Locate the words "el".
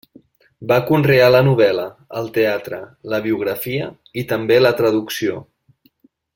2.21-2.31